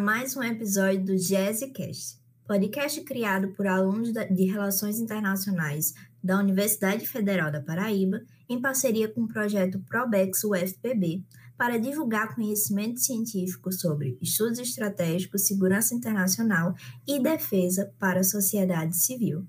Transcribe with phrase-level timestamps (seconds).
[0.00, 5.92] mais um episódio do JazzCast, podcast criado por alunos de Relações Internacionais
[6.22, 11.24] da Universidade Federal da Paraíba, em parceria com o projeto ProBex UFPB,
[11.56, 16.74] para divulgar conhecimento científico sobre estudos estratégicos, segurança internacional
[17.04, 19.44] e defesa para a sociedade civil.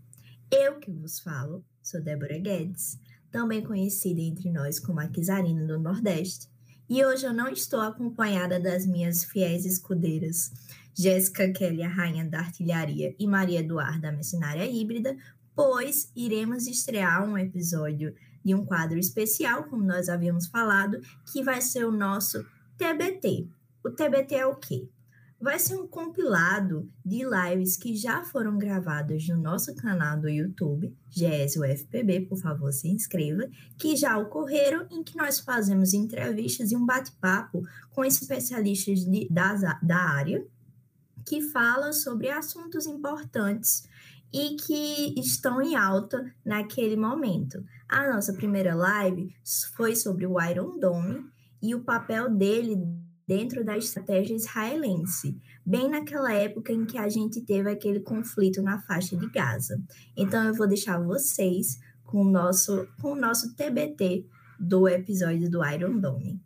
[0.51, 2.97] Eu que vos falo, sou Débora Guedes,
[3.31, 6.48] também conhecida entre nós como a Kizarina do Nordeste,
[6.89, 10.51] e hoje eu não estou acompanhada das minhas fiéis escudeiras,
[10.93, 15.15] Jéssica Kelly, a rainha da artilharia, e Maria Eduarda, a mercenária híbrida,
[15.55, 20.99] pois iremos estrear um episódio de um quadro especial, como nós havíamos falado,
[21.31, 22.43] que vai ser o nosso
[22.77, 23.47] TBT.
[23.83, 24.89] O TBT é o quê?
[25.39, 30.93] Vai ser um compilado de lives que já foram gravadas no nosso canal do YouTube,
[31.09, 36.85] GSUFPB, por favor, se inscreva, que já ocorreram em que nós fazemos entrevistas e um
[36.85, 40.45] bate-papo com especialistas de, da, área
[41.25, 43.87] que fala sobre assuntos importantes
[44.33, 47.63] e que estão em alta naquele momento.
[47.87, 49.33] A nossa primeira live
[49.75, 51.25] foi sobre o Iron Dome
[51.61, 52.77] e o papel dele
[53.29, 58.81] dentro da estratégia israelense, bem naquela época em que a gente teve aquele conflito na
[58.81, 59.79] faixa de Gaza.
[60.17, 64.25] Então eu vou deixar vocês com o nosso, com o nosso TBT
[64.59, 66.41] do episódio do Iron Dome.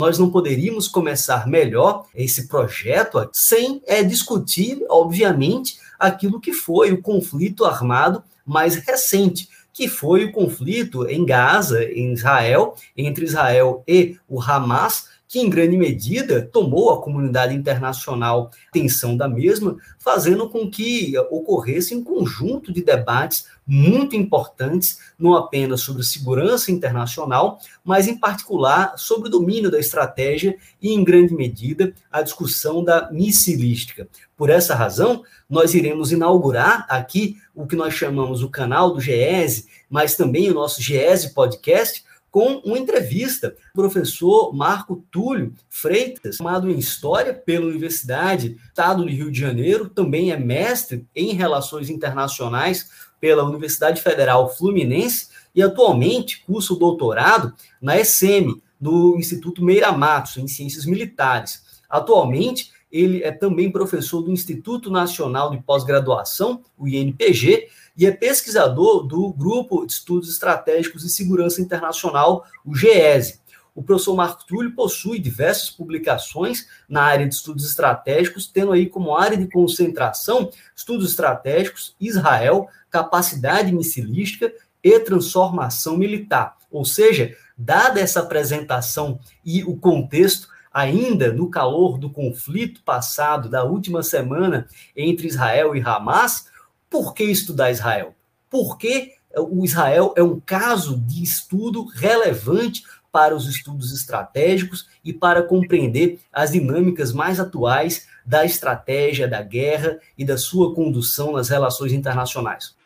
[0.00, 7.00] Nós não poderíamos começar melhor esse projeto sem é, discutir, obviamente, aquilo que foi o
[7.00, 14.18] conflito armado mais recente, que foi o conflito em Gaza, em Israel, entre Israel e
[14.28, 20.70] o Hamas, que em grande medida tomou a comunidade internacional atenção da mesma, fazendo com
[20.70, 28.18] que ocorresse um conjunto de debates muito importantes, não apenas sobre segurança internacional, mas em
[28.18, 34.06] particular sobre o domínio da estratégia e, em grande medida, a discussão da missilística.
[34.36, 39.66] Por essa razão, nós iremos inaugurar aqui o que nós chamamos o canal do GESE,
[39.88, 43.54] mas também o nosso GESE Podcast, com uma entrevista.
[43.74, 49.38] O professor Marco Túlio Freitas, formado em História pela Universidade do Estado do Rio de
[49.38, 52.90] Janeiro, também é mestre em Relações Internacionais
[53.20, 60.38] pela Universidade Federal Fluminense e atualmente cursa o doutorado na ESM, do Instituto Meira Matos,
[60.38, 61.62] em Ciências Militares.
[61.88, 69.06] Atualmente, ele é também professor do Instituto Nacional de Pós-Graduação, o INPG, e é pesquisador
[69.06, 73.40] do Grupo de Estudos Estratégicos e Segurança Internacional, o GESE.
[73.74, 79.16] O professor Marco Túlio possui diversas publicações na área de estudos estratégicos, tendo aí como
[79.16, 86.58] área de concentração estudos estratégicos, Israel, capacidade missilística e transformação militar.
[86.70, 93.64] Ou seja, dada essa apresentação e o contexto, ainda no calor do conflito passado da
[93.64, 94.66] última semana
[94.96, 96.51] entre Israel e Hamas,
[96.92, 98.14] por que estudar Israel?
[98.50, 105.42] Porque o Israel é um caso de estudo relevante para os estudos estratégicos e para
[105.42, 111.92] compreender as dinâmicas mais atuais da estratégia da guerra e da sua condução nas relações
[111.92, 112.76] internacionais.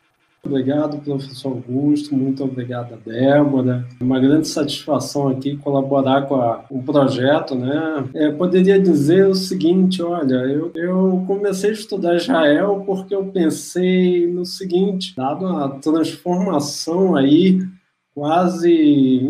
[0.44, 3.84] Obrigado, professor Augusto, muito obrigado, Débora.
[4.00, 8.08] É uma grande satisfação aqui colaborar com a, o projeto, né?
[8.14, 14.26] É, poderia dizer o seguinte, olha, eu, eu comecei a estudar Israel porque eu pensei
[14.28, 17.58] no seguinte, dado a transformação aí
[18.14, 18.72] quase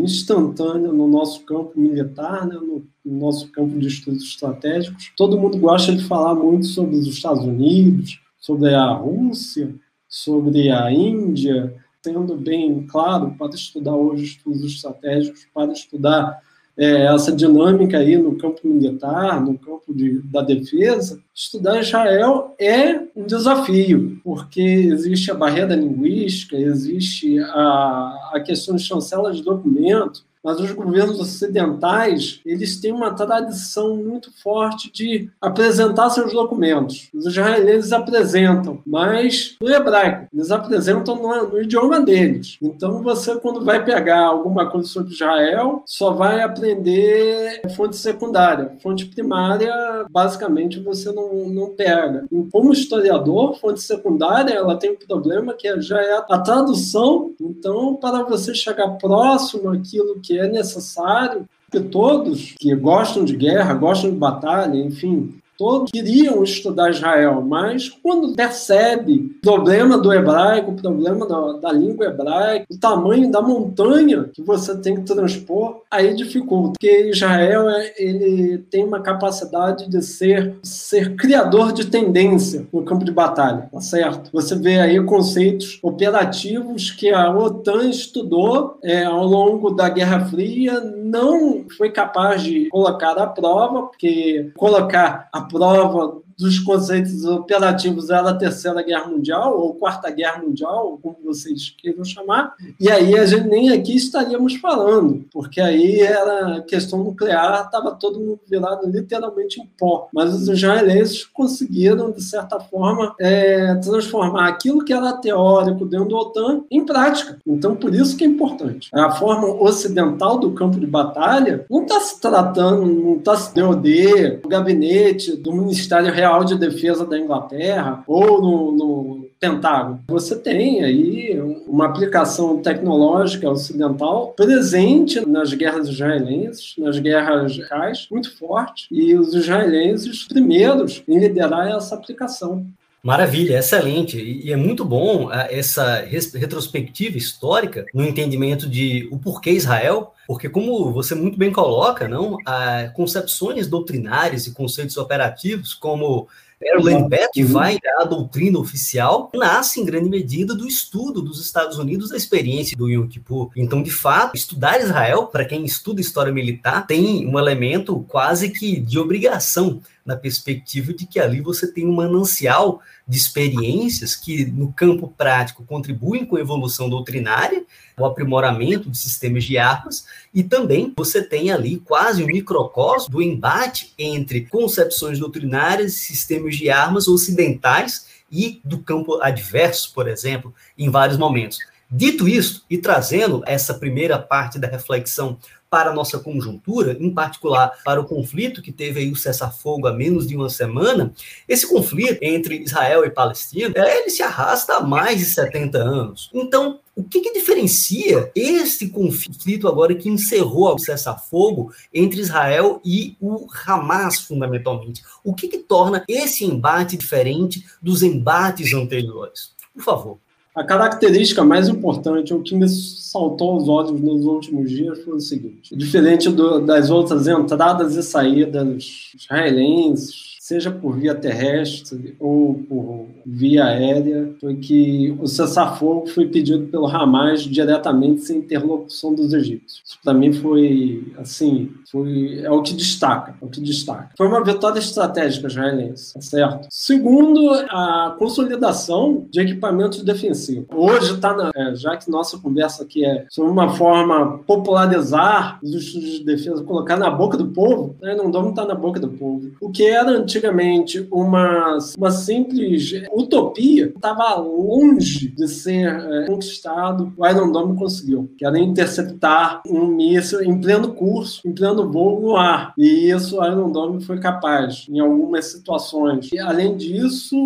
[0.00, 5.10] instantânea no nosso campo militar, né, no, no nosso campo de estudos estratégicos.
[5.16, 9.74] Todo mundo gosta de falar muito sobre os Estados Unidos, sobre a Rússia,
[10.16, 16.40] sobre a Índia, tendo bem claro para estudar hoje estudos estratégicos, para estudar
[16.74, 22.98] é, essa dinâmica aí no campo militar, no campo de, da defesa, estudar Israel é
[23.14, 30.24] um desafio, porque existe a barreira linguística, existe a, a questão de chancela de documento,
[30.46, 37.10] mas os governos ocidentais eles têm uma tradição muito forte de apresentar seus documentos.
[37.12, 42.58] Os israelenses apresentam, mas no hebraico, eles apresentam no, no idioma deles.
[42.62, 48.76] Então você, quando vai pegar alguma coisa sobre Israel, só vai aprender fonte secundária.
[48.80, 49.74] Fonte primária,
[50.08, 52.24] basicamente, você não, não pega.
[52.30, 57.34] E como historiador, fonte secundária, ela tem um problema que já é a tradução.
[57.40, 63.74] Então, para você chegar próximo àquilo que é necessário que todos que gostam de guerra,
[63.74, 70.70] gostam de batalha, enfim, todos queriam estudar Israel, mas quando percebe o problema do hebraico,
[70.70, 75.82] o problema da, da língua hebraica, o tamanho da montanha que você tem que transpor,
[75.90, 76.72] aí dificulta.
[76.72, 83.04] Porque Israel é, ele tem uma capacidade de ser, ser criador de tendência no campo
[83.04, 84.30] de batalha, tá certo?
[84.32, 90.80] Você vê aí conceitos operativos que a OTAN estudou é, ao longo da Guerra Fria,
[91.06, 98.30] não foi capaz de colocar à prova, porque colocar à prova dos conceitos operativos era
[98.30, 103.24] a Terceira Guerra Mundial, ou Quarta Guerra Mundial, como vocês queiram chamar, e aí a
[103.24, 109.60] gente nem aqui estaríamos falando, porque aí era questão nuclear, estava todo mundo virado literalmente
[109.60, 110.08] em pó.
[110.12, 116.16] Mas os israelenses conseguiram, de certa forma, é, transformar aquilo que era teórico dentro da
[116.16, 117.38] OTAN em prática.
[117.46, 118.90] Então, por isso que é importante.
[118.92, 124.40] A forma ocidental do campo de batalha não está se tratando, não está se DOD,
[124.44, 130.00] o gabinete do Ministério Real Real de Defesa da Inglaterra ou no, no Pentágono.
[130.08, 138.36] Você tem aí uma aplicação tecnológica ocidental presente nas guerras israelenses, nas guerras reais, muito
[138.36, 142.66] forte, e os israelenses primeiros em liderar essa aplicação.
[143.06, 144.20] Maravilha, excelente.
[144.20, 146.04] E é muito bom ah, essa
[146.34, 152.36] retrospectiva histórica no entendimento de o porquê Israel, porque como você muito bem coloca, não,
[152.44, 156.26] a concepções doutrinárias e conceitos operativos como
[156.60, 161.78] o Lambert que vai a doutrina oficial nasce em grande medida do estudo dos Estados
[161.78, 163.50] Unidos da experiência do Yom Kippur.
[163.54, 168.80] Então, de fato, estudar Israel, para quem estuda história militar, tem um elemento quase que
[168.80, 174.72] de obrigação na perspectiva de que ali você tem um manancial de experiências que, no
[174.72, 177.64] campo prático, contribuem com a evolução doutrinária,
[177.96, 183.22] o aprimoramento de sistemas de armas, e também você tem ali quase um microcosmo do
[183.22, 190.52] embate entre concepções doutrinárias e sistemas de armas ocidentais e do campo adverso, por exemplo,
[190.76, 191.58] em vários momentos.
[191.88, 195.38] Dito isso, e trazendo essa primeira parte da reflexão
[195.70, 199.92] para a nossa conjuntura, em particular para o conflito que teve aí o cessar-fogo há
[199.92, 201.12] menos de uma semana,
[201.48, 206.30] esse conflito entre Israel e Palestina, é, ele se arrasta há mais de 70 anos.
[206.32, 213.16] Então, o que, que diferencia este conflito agora que encerrou o cessar-fogo entre Israel e
[213.20, 215.02] o Hamas, fundamentalmente?
[215.22, 219.54] O que, que torna esse embate diferente dos embates anteriores?
[219.74, 220.25] Por favor.
[220.56, 225.20] A característica mais importante, o que me saltou aos olhos nos últimos dias, foi o
[225.20, 233.08] seguinte: diferente do, das outras entradas e saídas israelenses, seja por via terrestre ou por
[233.26, 239.82] via aérea, foi que o cessar-fogo foi pedido pelo Hamas diretamente sem interlocução dos egípcios.
[239.84, 244.10] Isso para mim foi, assim, foi, é o que destaca, é o que destaca.
[244.16, 246.68] Foi uma vitória estratégica israelense, tá certo?
[246.70, 250.68] Segundo, a consolidação de equipamentos defensivos.
[250.72, 256.10] Hoje está é, já que nossa conversa aqui é sobre uma forma popularizar os estudos
[256.10, 258.14] de defesa, colocar na boca do povo, né?
[258.14, 259.50] não vamos estar tá na boca do povo.
[259.60, 267.12] O que era antigo antigamente uma, uma simples utopia, estava longe de ser é, conquistado.
[267.16, 272.20] O Iron Dome conseguiu, que era interceptar um míssil em pleno curso, em pleno voo
[272.20, 272.74] no ar.
[272.76, 276.30] E isso o Iron Dome foi capaz em algumas situações.
[276.32, 277.36] E, além disso,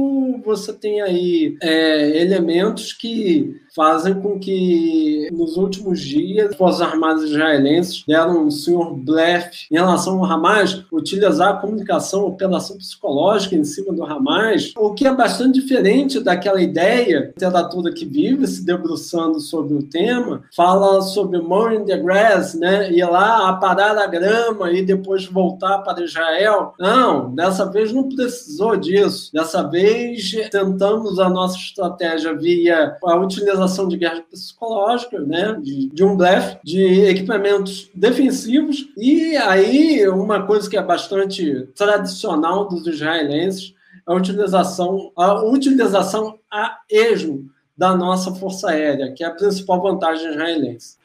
[0.44, 7.24] você tem aí é, elementos que fazem com que nos últimos dias as Forças Armadas
[7.24, 13.54] israelenses deram um senhor blefe em relação ao Hamas, utilizar a comunicação, a operação psicológica
[13.54, 18.64] em cima do Hamas, o que é bastante diferente daquela ideia, literatura que vive se
[18.64, 22.90] debruçando sobre o tema, fala sobre mowing the grass, né?
[22.90, 26.74] Ir lá aparar a grama e depois voltar para Israel.
[26.78, 29.30] Não, dessa vez não precisou disso.
[29.32, 35.88] Dessa vez tentamos a nossa estratégia via a utilização utilização de guerra psicológica, né, de,
[35.88, 42.86] de um blefe, de equipamentos defensivos, e aí uma coisa que é bastante tradicional dos
[42.86, 43.74] israelenses
[44.08, 49.80] é a utilização, a utilização a esmo da nossa força aérea, que é a principal
[49.80, 50.96] vantagem israelense.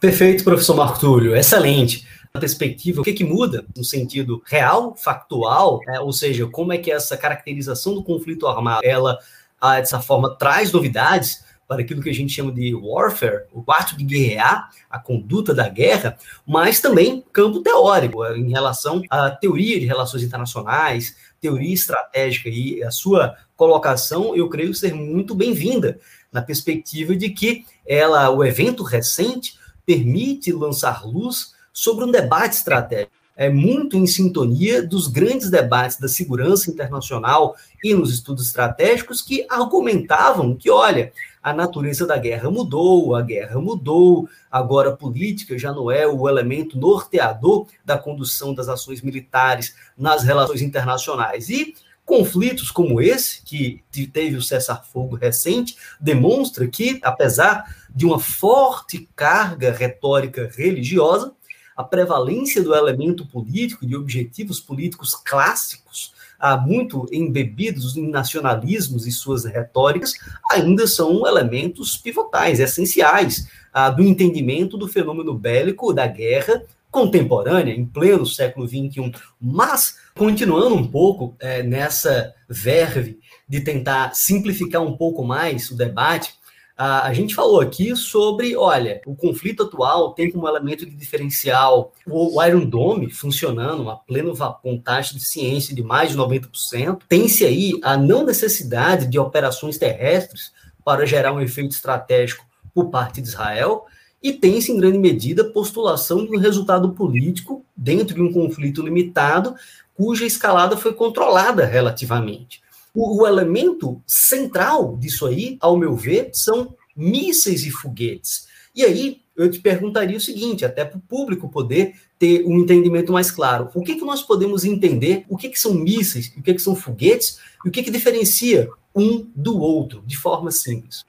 [0.00, 5.80] Perfeito, professor Marco Túlio, excelente a perspectiva, o que, que muda no sentido real, factual,
[5.86, 6.00] né?
[6.00, 9.18] ou seja, como é que essa caracterização do conflito armado, ela,
[9.60, 13.96] ah, dessa forma, traz novidades, para aquilo que a gente chama de warfare, o ato
[13.96, 19.86] de guerrear, a conduta da guerra, mas também campo teórico, em relação à teoria de
[19.86, 25.98] relações internacionais, teoria estratégica, e a sua colocação, eu creio ser muito bem-vinda,
[26.30, 33.21] na perspectiva de que ela, o evento recente permite lançar luz sobre um debate estratégico
[33.42, 39.44] é muito em sintonia dos grandes debates da segurança internacional e nos estudos estratégicos que
[39.50, 45.72] argumentavam que, olha, a natureza da guerra mudou, a guerra mudou, agora a política já
[45.72, 51.48] não é o elemento norteador da condução das ações militares nas relações internacionais.
[51.48, 53.82] E conflitos como esse, que
[54.12, 61.34] teve o cessar-fogo recente, demonstra que, apesar de uma forte carga retórica religiosa,
[61.76, 69.12] a prevalência do elemento político, de objetivos políticos clássicos, há muito embebidos em nacionalismos e
[69.12, 70.14] suas retóricas,
[70.50, 77.86] ainda são elementos pivotais, essenciais, ah, do entendimento do fenômeno bélico da guerra contemporânea, em
[77.86, 79.12] pleno século XXI.
[79.40, 86.34] Mas, continuando um pouco é, nessa verve de tentar simplificar um pouco mais o debate,
[86.76, 92.42] a gente falou aqui sobre, olha, o conflito atual tem como elemento de diferencial o
[92.44, 97.00] Iron Dome funcionando a pleno com taxa de eficiência de mais de 90%.
[97.08, 100.52] Tem-se aí a não necessidade de operações terrestres
[100.84, 103.84] para gerar um efeito estratégico por parte de Israel,
[104.22, 109.54] e tem-se, em grande medida, postulação de um resultado político dentro de um conflito limitado,
[109.94, 112.61] cuja escalada foi controlada relativamente.
[112.94, 118.46] O, o elemento central disso aí, ao meu ver, são mísseis e foguetes.
[118.74, 123.12] E aí, eu te perguntaria o seguinte, até para o público poder ter um entendimento
[123.12, 123.70] mais claro.
[123.74, 125.24] O que, que nós podemos entender?
[125.28, 126.32] O que, que são mísseis?
[126.36, 127.38] O que, que são foguetes?
[127.64, 131.04] E o que, que diferencia um do outro, de forma simples?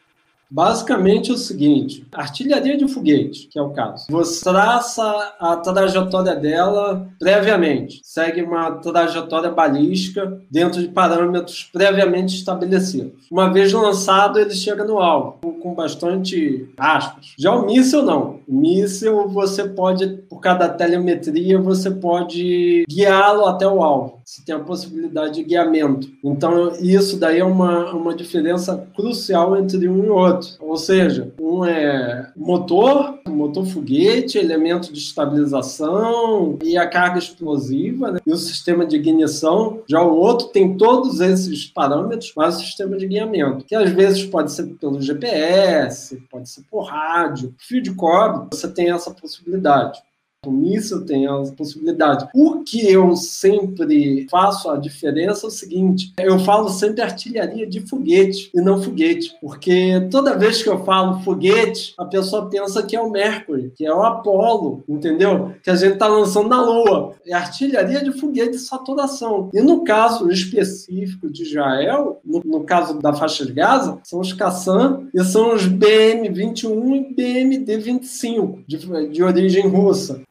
[0.54, 4.06] Basicamente é o seguinte: artilharia de foguete, que é o caso.
[4.08, 13.26] Você traça a trajetória dela previamente, segue uma trajetória balística dentro de parâmetros previamente estabelecidos.
[13.32, 17.34] Uma vez lançado, ele chega no alvo, com bastante aspas.
[17.40, 18.40] Já o míssil, não.
[18.48, 24.22] O míssil, você pode, por cada telemetria, você pode guiá-lo até o alvo.
[24.26, 26.10] Você tem a possibilidade de guiamento.
[26.24, 30.50] Então, isso daí é uma, uma diferença crucial entre um e outro.
[30.60, 38.20] Ou seja, um é motor, motor foguete, elemento de estabilização e a carga explosiva, né?
[38.26, 39.82] e o sistema de ignição.
[39.88, 44.26] Já o outro tem todos esses parâmetros, mas o sistema de guiamento, que às vezes
[44.26, 50.02] pode ser pelo GPS, pode ser por rádio, fio de cobre, você tem essa possibilidade.
[50.52, 52.28] Nisso tem as possibilidades.
[52.34, 57.82] O que eu sempre faço a diferença é o seguinte: eu falo sempre artilharia de
[57.82, 62.96] foguete e não foguete, porque toda vez que eu falo foguete, a pessoa pensa que
[62.96, 65.54] é o Mercury, que é o Apolo, entendeu?
[65.64, 67.14] Que a gente está lançando na Lua.
[67.26, 69.50] É artilharia de foguete de saturação.
[69.54, 74.34] E no caso específico de Israel, no, no caso da faixa de Gaza, são os
[74.34, 80.22] Kassan e são os BM-21 e BMD-25, de, de origem russa.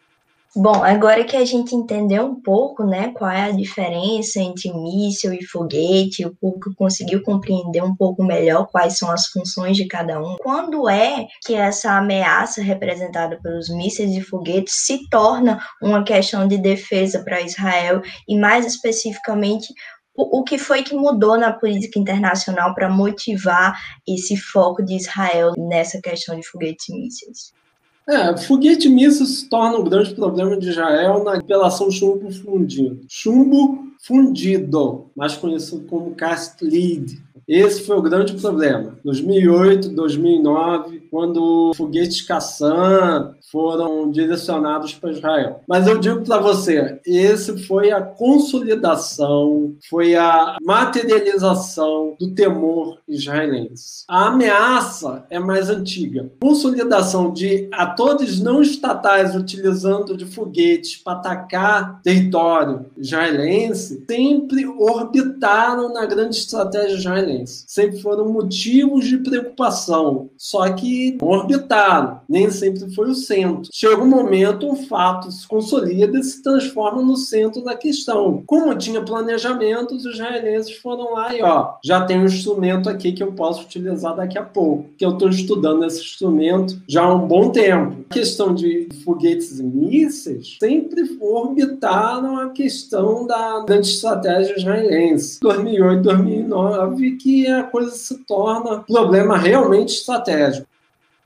[0.55, 5.33] Bom, agora que a gente entendeu um pouco, né, qual é a diferença entre míssil
[5.33, 10.21] e foguete, o público conseguiu compreender um pouco melhor quais são as funções de cada
[10.21, 10.37] um.
[10.43, 16.59] Quando é que essa ameaça representada pelos mísseis e foguetes se torna uma questão de
[16.59, 19.73] defesa para Israel e mais especificamente
[20.15, 23.75] o que foi que mudou na política internacional para motivar
[24.07, 27.62] esse foco de Israel nessa questão de foguetes e mísseis?
[28.09, 33.01] É, foguete míssil se torna um grande problema de Israel na apelação chumbo fundido.
[33.09, 37.23] Chumbo fundido, mais conhecido como cast lead.
[37.47, 38.99] Esse foi o grande problema.
[39.05, 45.61] 2008, 2009, quando foguetes Kassan foram direcionados para Israel.
[45.69, 54.05] Mas eu digo para você, esse foi a consolidação, foi a materialização do temor israelense.
[54.09, 56.31] A ameaça é mais antiga.
[56.41, 66.07] Consolidação de atores não estatais utilizando de foguetes para atacar território israelense sempre orbitaram na
[66.07, 67.32] grande estratégia israelense.
[67.67, 72.21] Sempre foram motivos de preocupação, só que orbitaram.
[72.29, 73.69] Nem sempre foi o centro centro.
[73.73, 78.43] Chega um momento, um fato se consolida e se transforma no centro da questão.
[78.47, 83.23] Como tinha planejamento, os israelenses foram lá e, ó, já tem um instrumento aqui que
[83.23, 87.27] eu posso utilizar daqui a pouco, que eu estou estudando esse instrumento já há um
[87.27, 87.97] bom tempo.
[88.11, 95.39] A questão de foguetes e mísseis sempre orbitaram a questão da grande estratégia israelense.
[95.41, 100.67] 2008, 2009, que a coisa se torna problema realmente estratégico.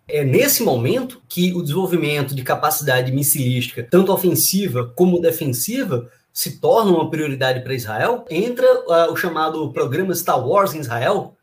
[0.08, 6.92] É nesse momento que o desenvolvimento de capacidade missilística, tanto ofensiva como defensiva, se torna
[6.92, 8.24] uma prioridade para Israel.
[8.30, 11.34] Entra uh, o chamado programa Star Wars em Israel.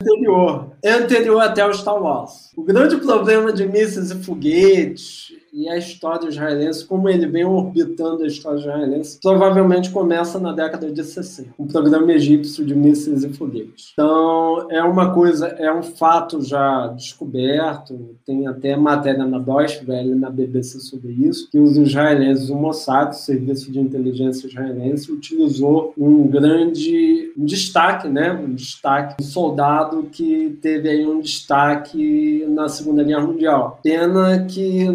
[0.00, 2.50] Anterior, é anterior até o Star Wars.
[2.56, 8.22] O grande problema de mísseis e foguetes e a história israelense, como ele vem orbitando
[8.22, 13.32] a história israelense, provavelmente começa na década de 60, um programa egípcio de mísseis e
[13.32, 13.90] foguetes.
[13.92, 20.14] Então, é uma coisa, é um fato já descoberto, tem até matéria na Deutsche Welle,
[20.14, 25.92] na BBC sobre isso, que os israelenses, o Mossad, o Serviço de Inteligência Israelense, utilizou
[25.98, 28.32] um grande um destaque, né?
[28.32, 33.80] Um destaque, um soldado que teve aí um destaque na Segunda Guerra Mundial.
[33.82, 34.88] Pena que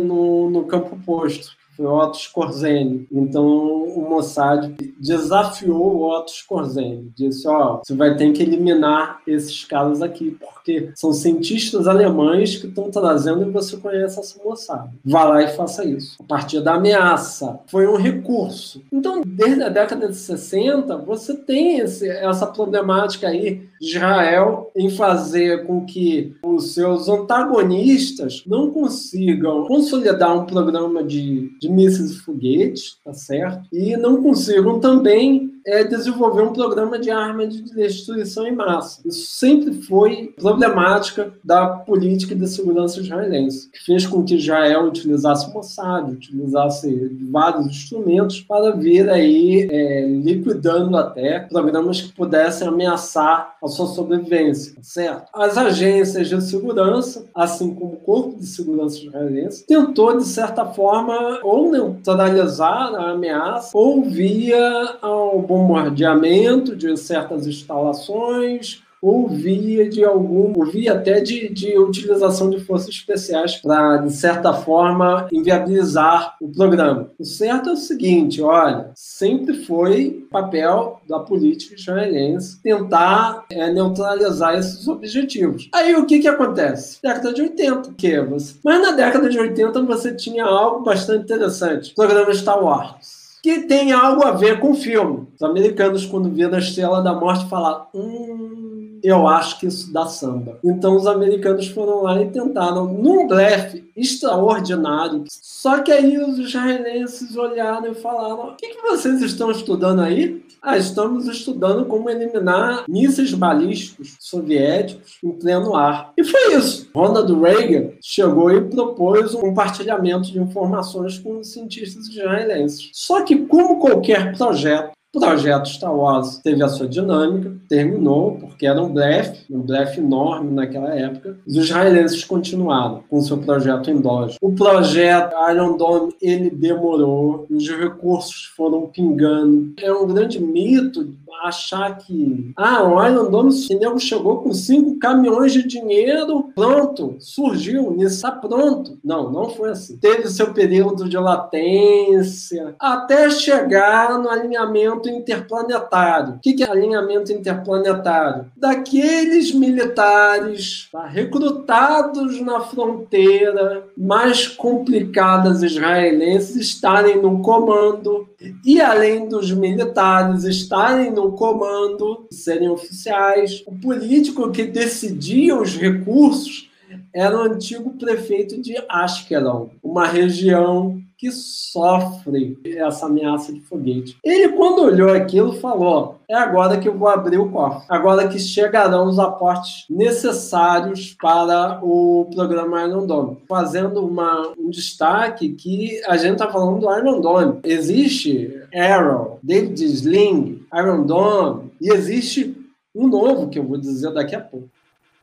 [0.49, 3.07] no, campo oposto, foi Otto Skorzeny.
[3.11, 7.11] Então o Mossad desafiou o Otto Skorzeny.
[7.15, 12.57] Disse, ó, oh, você vai ter que eliminar esses caras aqui, porque são cientistas alemães
[12.57, 14.89] que estão trazendo e você conhece essa Mossad.
[15.05, 16.17] Vá lá e faça isso.
[16.19, 17.59] A partir da ameaça.
[17.67, 18.81] Foi um recurso.
[18.91, 24.89] Então, desde a década de 60, você tem esse, essa problemática aí de Israel em
[24.89, 32.19] fazer com que os seus antagonistas não consigam consolidar um programa de, de mísseis e
[32.19, 33.67] foguetes, tá certo?
[33.71, 39.01] E não consigam também é desenvolver um programa de arma de destruição em massa.
[39.05, 45.53] Isso sempre foi problemática da política de segurança israelense, que fez com que Israel utilizasse
[45.53, 53.67] Mossad, utilizasse vários instrumentos para vir aí é, liquidando até programas que pudessem ameaçar a
[53.67, 55.29] sua sobrevivência, tá certo?
[55.33, 61.39] As agências de segurança, assim como o corpo de segurança israelense, tentou de certa forma
[61.43, 70.93] ou neutralizar a ameaça ou via ao bombardeamento de certas instalações, ouvia de algum, ouvia
[70.93, 77.11] até de, de utilização de forças especiais para, de certa forma, inviabilizar o programa.
[77.17, 84.57] O certo é o seguinte, olha, sempre foi papel da política israelense tentar é, neutralizar
[84.57, 85.69] esses objetivos.
[85.73, 86.99] Aí o que que acontece?
[87.01, 88.55] Década de 80, que você...
[88.63, 91.91] Mas na década de 80 você tinha algo bastante interessante.
[91.91, 95.27] O programa Star Wars que tem algo a ver com o filme.
[95.35, 100.05] Os americanos, quando viram a Estrela da Morte, falaram: hum, eu acho que isso dá
[100.05, 100.59] samba.
[100.63, 105.23] Então os americanos foram lá e tentaram, num blefe extraordinário.
[105.29, 110.43] Só que aí os israelenses olharam e falaram: o que, que vocês estão estudando aí?
[110.69, 116.11] Ah, estamos estudando como eliminar mísseis balísticos soviéticos em pleno ar.
[116.17, 116.89] E foi isso.
[116.93, 122.89] Ronald Reagan chegou e propôs um compartilhamento de informações com os cientistas israelenses.
[122.91, 128.67] Só que, como qualquer projeto, o projeto Star Wars teve a sua dinâmica, terminou, porque
[128.67, 131.39] era um blefe, um blefe enorme naquela época.
[131.47, 134.37] Os israelenses continuaram com seu projeto endógeno.
[134.41, 139.73] O projeto Iron Dome, ele demorou, os recursos foram pingando.
[139.81, 145.53] É um grande mito achar que ah, o Iron Dome o chegou com cinco caminhões
[145.53, 148.97] de dinheiro, pronto, surgiu, está pronto.
[149.03, 149.97] Não, não foi assim.
[149.97, 156.35] Teve seu período de latência até chegar no alinhamento interplanetário.
[156.35, 158.45] O que é alinhamento interplanetário?
[158.55, 168.27] Daqueles militares tá, recrutados na fronteira mais complicadas israelenses estarem no comando
[168.63, 176.69] e além dos militares estarem no comando, serem oficiais, o político que decidia os recursos
[177.13, 184.17] era o antigo prefeito de Ashkelon, uma região que sofre essa ameaça de foguete.
[184.23, 188.37] Ele, quando olhou aquilo, falou: é agora que eu vou abrir o cofre, agora que
[188.37, 193.37] chegarão os aportes necessários para o programa Iron Dome.
[193.49, 197.59] Fazendo uma, um destaque que a gente está falando do Iron Dome.
[197.63, 202.55] Existe Arrow, David Sling, Iron Dome, e existe
[202.93, 204.69] um novo que eu vou dizer daqui a pouco.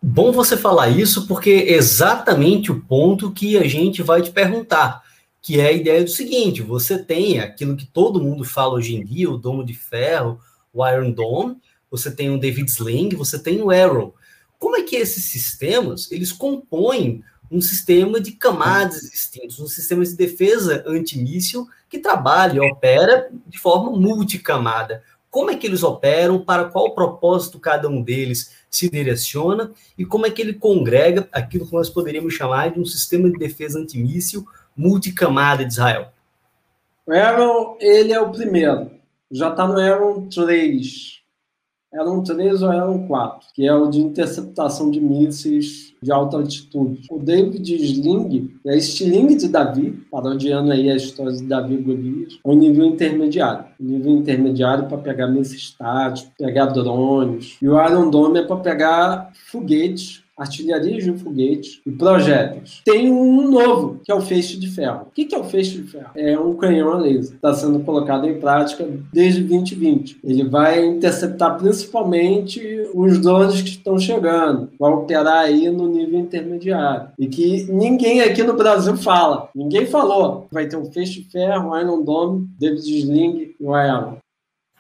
[0.03, 5.03] Bom você falar isso, porque é exatamente o ponto que a gente vai te perguntar
[5.45, 9.05] que é a ideia do seguinte: você tem aquilo que todo mundo fala hoje em
[9.05, 10.41] dia, o domo de ferro,
[10.73, 11.59] o Iron Dome,
[11.91, 14.15] você tem o David Sling, você tem o Arrow.
[14.59, 20.17] Como é que esses sistemas eles compõem um sistema de camadas distintas, um sistema de
[20.17, 25.03] defesa antimíssil que trabalha e opera de forma multicamada?
[25.35, 30.27] Como é que eles operam, para qual propósito cada um deles se direciona e como
[30.27, 34.47] é que ele congrega aquilo que nós poderíamos chamar de um sistema de defesa antimíssil
[34.77, 36.13] multicamada de Israel?
[37.05, 38.93] O Aaron, ele é o primeiro.
[39.29, 41.24] Já está no Aaron 3.
[41.95, 47.03] Aaron 3 ou Aaron 4, que é o de interceptação de mísseis de alta altitude.
[47.11, 52.49] O David Sling é estilingue de Davi, parodiando aí a história de Davi Golias, é
[52.49, 53.67] um nível intermediário.
[53.81, 57.57] Um nível intermediário para pegar mísseis táticos, pegar drones.
[57.63, 62.81] E o Iron Dome é para pegar foguetes artilharias de foguetes e projéteis.
[62.85, 65.07] Tem um novo, que é o feixe de ferro.
[65.07, 66.11] O que é o feixe de ferro?
[66.17, 67.37] É um canhão a laser.
[67.37, 70.19] Está sendo colocado em prática desde 2020.
[70.25, 72.61] Ele vai interceptar principalmente
[72.95, 74.71] os drones que estão chegando.
[74.79, 77.09] Vai operar aí no nível intermediário.
[77.19, 79.49] E que ninguém aqui no Brasil fala.
[79.55, 80.47] Ninguém falou.
[80.51, 84.24] Vai ter o feixe de ferro, Iron Dome, David Sling e o Iron.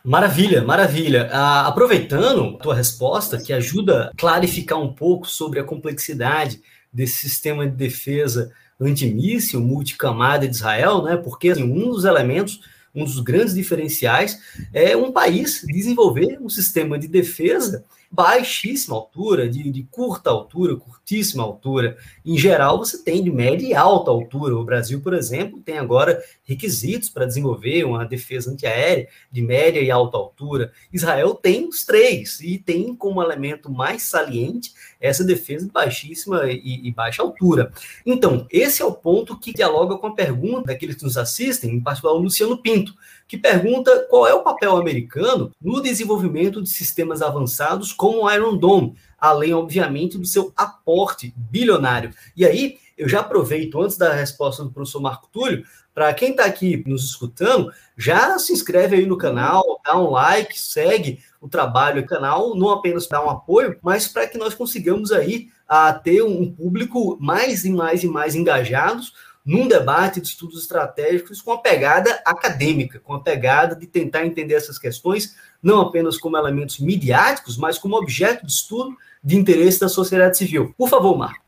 [0.06, 1.30] Maravilha, maravilha.
[1.32, 6.60] Ah, aproveitando a tua resposta, que ajuda a clarificar um pouco sobre a complexidade
[6.92, 11.16] desse sistema de defesa antimíssil multicamada de Israel, né?
[11.16, 12.60] Porque assim, um dos elementos,
[12.94, 14.38] um dos grandes diferenciais
[14.74, 17.82] é um país desenvolver um sistema de defesa
[18.14, 21.96] baixíssima altura, de, de, curta altura, curtíssima altura.
[22.24, 24.56] Em geral, você tem de média e alta altura.
[24.56, 29.90] O Brasil, por exemplo, tem agora requisitos para desenvolver uma defesa antiaérea de média e
[29.90, 30.72] alta altura.
[30.92, 36.86] Israel tem os três e tem como elemento mais saliente essa defesa de baixíssima e,
[36.86, 37.72] e baixa altura.
[38.06, 41.80] Então, esse é o ponto que dialoga com a pergunta daqueles que nos assistem, em
[41.80, 42.94] particular o Luciano Pinto,
[43.26, 48.54] que pergunta qual é o papel americano no desenvolvimento de sistemas avançados como o Iron
[48.54, 52.10] Dome, além, obviamente, do seu aporte bilionário.
[52.36, 55.64] E aí, eu já aproveito, antes da resposta do professor Marco Túlio,
[55.94, 60.60] para quem está aqui nos escutando, já se inscreve aí no canal, dá um like,
[60.60, 65.10] segue o trabalho do canal, não apenas dar um apoio, mas para que nós consigamos
[65.10, 70.62] aí a ter um público mais e mais e mais engajados num debate de estudos
[70.62, 76.16] estratégicos com a pegada acadêmica, com a pegada de tentar entender essas questões, não apenas
[76.16, 80.74] como elementos midiáticos, mas como objeto de estudo de interesse da sociedade civil.
[80.76, 81.43] Por favor, Marco.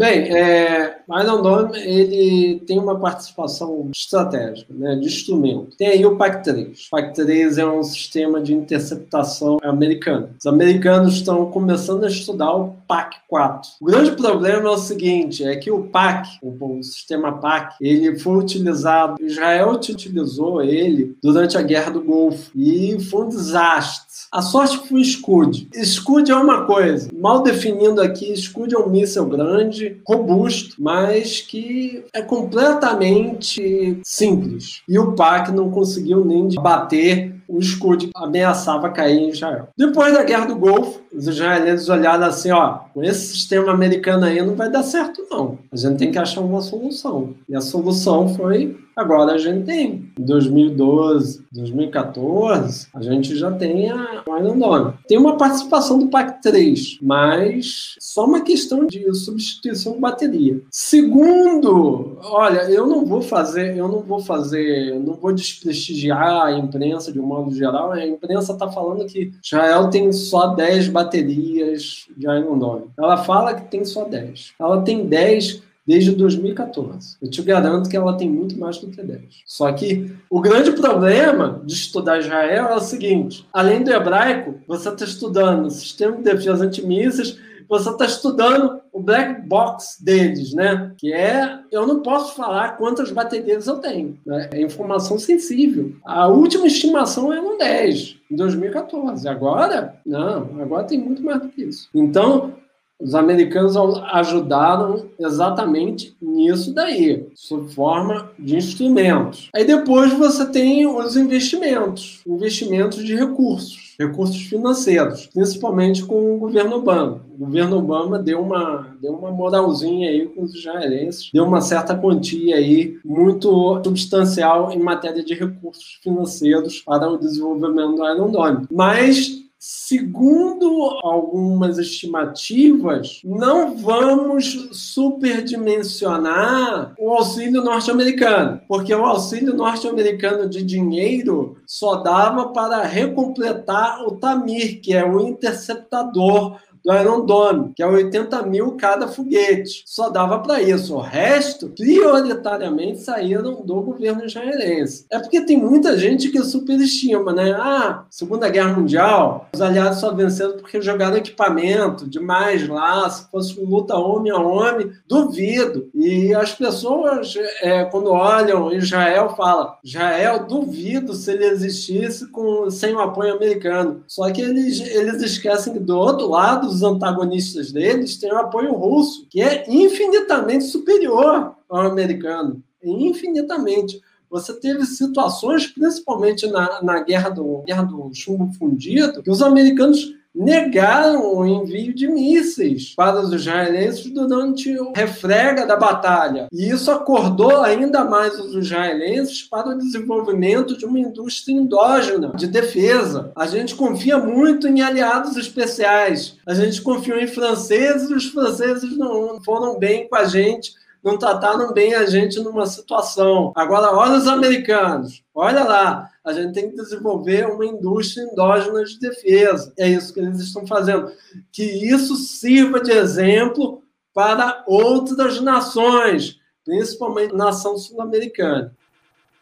[0.00, 5.76] Bem, é, Iron Dome ele tem uma participação estratégica, né, de instrumento.
[5.76, 6.86] Tem aí o PAC-3.
[6.86, 10.30] O PAC-3 é um sistema de interceptação americano.
[10.38, 13.60] Os americanos estão começando a estudar o PAC-4.
[13.78, 18.18] O grande problema é o seguinte, é que o PAC, o, o sistema PAC, ele
[18.18, 24.09] foi utilizado, Israel utilizou ele durante a Guerra do Golfo e foi um desastre.
[24.32, 25.68] A sorte foi Scud.
[25.74, 32.04] Scud é uma coisa, mal definindo aqui, Scud é um míssil grande, robusto, mas que
[32.12, 34.82] é completamente simples.
[34.88, 39.68] E o PAC não conseguiu nem bater o escudo ameaçava cair em Israel.
[39.76, 44.40] Depois da Guerra do Golfo, os israelenses olharam assim, ó, com esse sistema americano aí
[44.40, 45.58] não vai dar certo não.
[45.72, 47.34] A gente tem que achar uma solução.
[47.48, 53.90] E a solução foi Agora a gente tem, em 2012, 2014, a gente já tem
[53.90, 54.94] a Iron Dome.
[55.08, 60.60] Tem uma participação do PAC 3, mas só uma questão de substituição de bateria.
[60.70, 67.12] Segundo, olha, eu não vou fazer, eu não vou fazer, não vou desprestigiar a imprensa
[67.12, 67.92] de um modo geral.
[67.92, 72.84] A imprensa está falando que Israel tem só 10 baterias de Iron Dome.
[72.98, 74.52] Ela fala que tem só 10.
[74.58, 77.16] Ela tem 10 desde 2014.
[77.20, 79.22] Eu te garanto que ela tem muito mais do que 10.
[79.44, 84.88] Só que o grande problema de estudar Israel é o seguinte: além do hebraico, você
[84.88, 87.36] está estudando o sistema de defesa antimísseis,
[87.68, 90.92] você está estudando o black box deles, né?
[90.96, 94.16] Que é, eu não posso falar quantas baterias eu tenho.
[94.24, 94.48] Né?
[94.52, 95.92] É informação sensível.
[96.04, 99.28] A última estimação era um 10, em 2014.
[99.28, 101.88] Agora, não, agora tem muito mais do que isso.
[101.92, 102.54] Então,
[103.00, 103.76] os americanos
[104.12, 109.48] ajudaram exatamente nisso daí, sob forma de instrumentos.
[109.54, 116.76] Aí depois você tem os investimentos, investimentos de recursos, recursos financeiros, principalmente com o governo
[116.76, 117.20] Obama.
[117.34, 121.96] O governo Obama deu uma, deu uma moralzinha aí com os israelenses, deu uma certa
[121.96, 128.66] quantia aí muito substancial em matéria de recursos financeiros para o desenvolvimento do Iron Dome.
[128.70, 140.62] Mas Segundo algumas estimativas, não vamos superdimensionar o auxílio norte-americano, porque o auxílio norte-americano de
[140.62, 147.82] dinheiro só dava para recompletar o Tamir, que é o interceptador do Iron Dome, que
[147.82, 149.82] é 80 mil cada foguete.
[149.86, 150.94] Só dava para isso.
[150.94, 155.06] O resto, prioritariamente, saíram do governo israelense.
[155.10, 157.52] É porque tem muita gente que superestima, né?
[157.52, 163.60] Ah, Segunda Guerra Mundial, os aliados só venceram porque jogaram equipamento demais lá, se fosse
[163.60, 165.88] luta homem a homem, duvido.
[165.94, 172.94] E as pessoas, é, quando olham Israel, falam: Israel, duvido se ele existisse com, sem
[172.94, 174.02] o apoio americano.
[174.06, 178.72] Só que eles, eles esquecem que do outro lado, os antagonistas deles têm o apoio
[178.72, 182.62] russo, que é infinitamente superior ao americano.
[182.82, 184.00] Infinitamente.
[184.30, 190.14] Você teve situações, principalmente na, na guerra, do, guerra do chumbo fundido, que os americanos
[190.34, 196.46] negaram o envio de mísseis para os israelenses durante o refrega da batalha.
[196.52, 202.46] E isso acordou ainda mais os israelenses para o desenvolvimento de uma indústria endógena de
[202.46, 203.32] defesa.
[203.36, 206.36] A gente confia muito em aliados especiais.
[206.46, 211.72] A gente confiou em franceses, os franceses não foram bem com a gente não trataram
[211.72, 213.52] bem a gente numa situação.
[213.56, 218.98] Agora, olha os americanos, olha lá, a gente tem que desenvolver uma indústria endógena de
[218.98, 219.72] defesa.
[219.78, 221.10] É isso que eles estão fazendo.
[221.50, 228.76] Que isso sirva de exemplo para outras nações, principalmente nação sul-americana.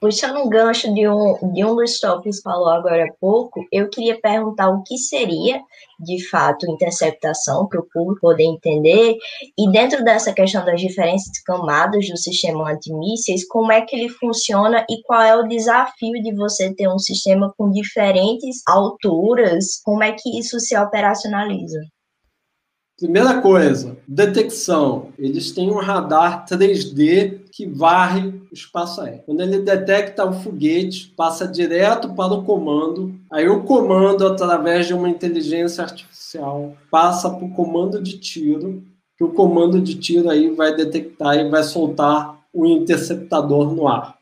[0.01, 4.21] Puxando um gancho de um, de um dos tópicos falou agora há pouco, eu queria
[4.21, 5.61] perguntar o que seria,
[5.99, 9.17] de fato, interceptação, para o público poder entender,
[9.59, 14.87] e dentro dessa questão das diferentes camadas do sistema antimísseis, como é que ele funciona
[14.89, 20.13] e qual é o desafio de você ter um sistema com diferentes alturas, como é
[20.13, 21.81] que isso se operacionaliza?
[22.97, 25.13] Primeira coisa, detecção.
[25.17, 29.23] Eles têm um radar 3D que varre o espaço aéreo.
[29.27, 33.15] Quando ele detecta o foguete, passa direto para o comando.
[33.31, 38.83] Aí o comando, através de uma inteligência artificial, passa para o comando de tiro,
[39.17, 44.18] que o comando de tiro aí vai detectar e vai soltar o interceptador no ar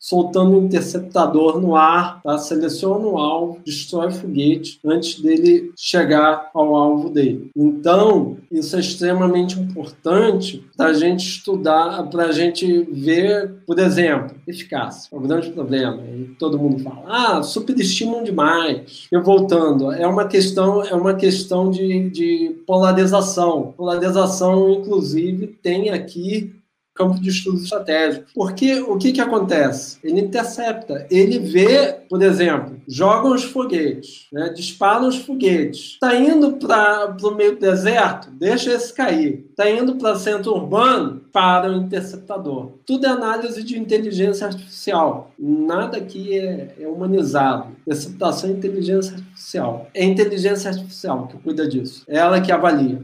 [0.00, 2.38] soltando um interceptador no ar, tá?
[2.38, 7.50] seleciona o alvo, destrói o foguete antes dele chegar ao alvo dele.
[7.54, 14.34] Então, isso é extremamente importante para a gente estudar, para a gente ver, por exemplo,
[14.48, 15.10] eficácia.
[15.12, 16.02] É o grande problema.
[16.02, 19.06] E todo mundo fala, ah, superestimam demais.
[19.12, 23.74] E voltando, é uma questão, é uma questão de, de polarização.
[23.76, 26.58] Polarização, inclusive, tem aqui
[27.00, 28.26] campo de estudo estratégico.
[28.34, 29.98] Porque o que, que acontece?
[30.04, 35.92] Ele intercepta, ele vê, por exemplo, jogam os foguetes, né, disparam os foguetes.
[35.92, 38.30] Está indo para o meio do deserto?
[38.32, 39.46] Deixa esse cair.
[39.50, 41.22] Está indo para centro urbano?
[41.32, 42.72] Para o interceptador.
[42.84, 45.30] Tudo é análise de inteligência artificial.
[45.38, 47.68] Nada aqui é, é humanizado.
[47.86, 49.88] Interceptação é inteligência artificial.
[49.94, 52.04] É inteligência artificial que cuida disso.
[52.08, 53.00] É ela que avalia.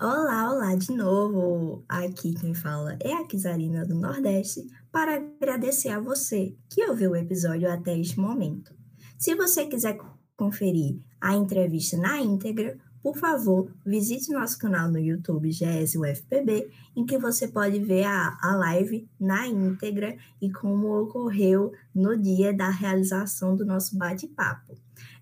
[0.00, 1.84] Olá, olá de novo!
[1.88, 7.16] Aqui quem fala é a Kizarina do Nordeste para agradecer a você que ouviu o
[7.16, 8.72] episódio até este momento.
[9.18, 9.98] Se você quiser
[10.36, 17.18] conferir a entrevista na íntegra, por favor, visite nosso canal no YouTube GES-UFPB, em que
[17.18, 23.56] você pode ver a, a live na íntegra e como ocorreu no dia da realização
[23.56, 24.76] do nosso bate-papo.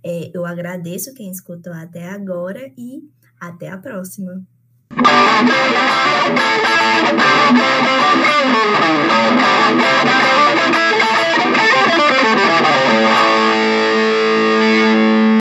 [0.04, 3.08] É, eu agradeço quem escutou até agora e
[3.40, 4.46] até a próxima!
[4.90, 5.08] Thank
[13.30, 13.35] you.